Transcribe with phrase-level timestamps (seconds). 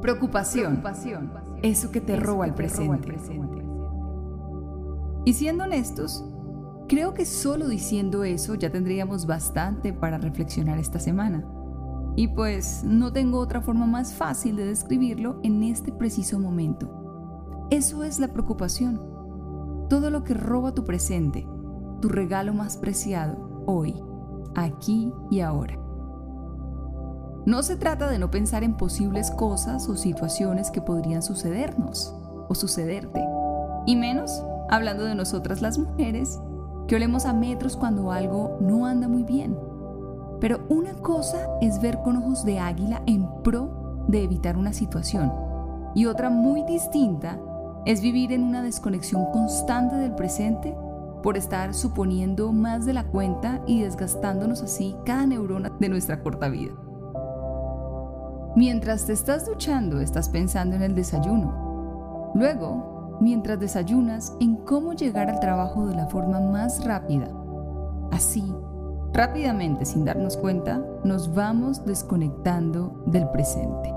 [0.00, 0.82] Preocupación.
[1.62, 3.16] Eso que te roba el presente.
[5.24, 6.24] Y siendo honestos,
[6.88, 11.44] creo que solo diciendo eso ya tendríamos bastante para reflexionar esta semana.
[12.14, 17.66] Y pues no tengo otra forma más fácil de describirlo en este preciso momento.
[17.70, 19.00] Eso es la preocupación.
[19.90, 21.46] Todo lo que roba tu presente,
[22.00, 23.94] tu regalo más preciado, hoy,
[24.54, 25.85] aquí y ahora.
[27.46, 32.14] No se trata de no pensar en posibles cosas o situaciones que podrían sucedernos
[32.48, 33.24] o sucederte.
[33.86, 36.38] Y menos hablando de nosotras las mujeres,
[36.86, 39.56] que olemos a metros cuando algo no anda muy bien
[40.40, 45.32] pero una cosa es ver con ojos de águila en pro de evitar una situación
[45.94, 47.40] y otra muy distinta
[47.86, 50.76] es vivir en una desconexión constante del presente
[51.22, 56.48] por estar suponiendo más de la cuenta y desgastándonos así cada neurona de nuestra corta
[56.48, 56.72] vida.
[58.56, 62.32] Mientras te estás duchando, estás pensando en el desayuno.
[62.34, 67.28] Luego, mientras desayunas, en cómo llegar al trabajo de la forma más rápida.
[68.10, 68.52] Así,
[69.16, 73.90] Rápidamente, sin darnos cuenta, nos vamos desconectando del presente.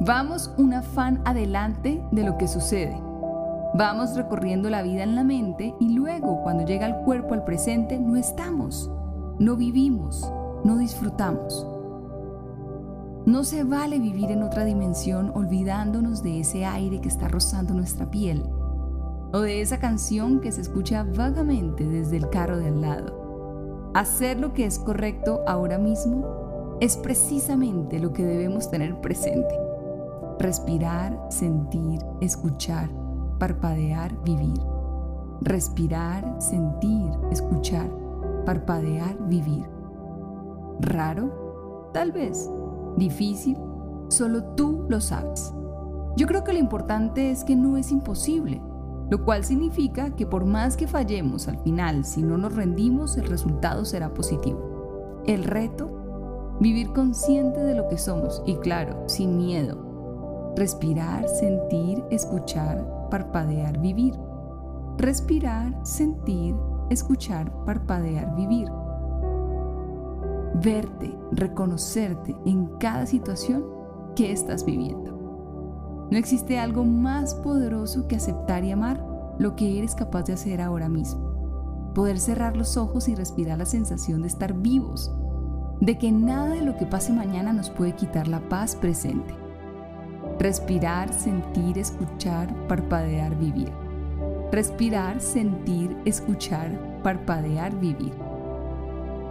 [0.00, 2.98] Vamos un afán adelante de lo que sucede.
[3.74, 7.98] Vamos recorriendo la vida en la mente y luego, cuando llega el cuerpo al presente,
[7.98, 8.90] no estamos,
[9.38, 10.32] no vivimos,
[10.64, 11.66] no disfrutamos.
[13.26, 18.10] No se vale vivir en otra dimensión olvidándonos de ese aire que está rozando nuestra
[18.10, 18.44] piel
[19.32, 23.90] o de esa canción que se escucha vagamente desde el carro de al lado.
[23.94, 29.58] Hacer lo que es correcto ahora mismo es precisamente lo que debemos tener presente.
[30.38, 32.90] Respirar, sentir, escuchar,
[33.38, 34.60] parpadear, vivir.
[35.40, 37.88] Respirar, sentir, escuchar,
[38.44, 39.66] parpadear, vivir.
[40.80, 41.90] ¿Raro?
[41.92, 42.50] Tal vez.
[42.96, 43.56] ¿Difícil?
[44.08, 45.52] Solo tú lo sabes.
[46.16, 48.62] Yo creo que lo importante es que no es imposible
[49.10, 53.26] lo cual significa que por más que fallemos al final, si no nos rendimos, el
[53.26, 55.22] resultado será positivo.
[55.26, 60.52] El reto, vivir consciente de lo que somos y claro, sin miedo.
[60.56, 64.14] Respirar, sentir, escuchar, parpadear, vivir.
[64.96, 66.54] Respirar, sentir,
[66.90, 68.68] escuchar, parpadear, vivir.
[70.62, 73.64] Verte, reconocerte en cada situación
[74.14, 76.06] que estás viviendo.
[76.10, 79.04] No existe algo más poderoso que aceptar y amar
[79.38, 81.92] lo que eres capaz de hacer ahora mismo.
[81.94, 85.12] Poder cerrar los ojos y respirar la sensación de estar vivos,
[85.80, 89.34] de que nada de lo que pase mañana nos puede quitar la paz presente.
[90.38, 93.72] Respirar, sentir, escuchar, parpadear, vivir.
[94.52, 98.12] Respirar, sentir, escuchar, parpadear, vivir.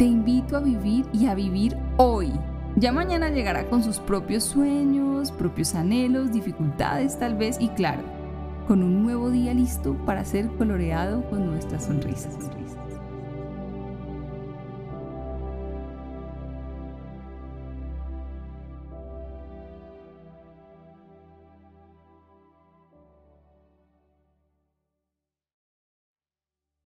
[0.03, 2.33] Te invito a vivir y a vivir hoy
[2.75, 8.01] ya mañana llegará con sus propios sueños, propios anhelos, dificultades tal vez y claro,
[8.67, 12.37] con un nuevo día listo para ser coloreado con nuestras sonrisas.